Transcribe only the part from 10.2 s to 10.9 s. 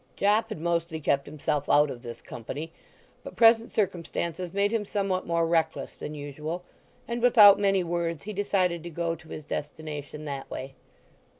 that way.